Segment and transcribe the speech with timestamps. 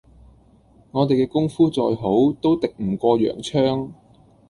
[0.93, 3.91] 我哋嘅功夫再好，都敵唔過洋槍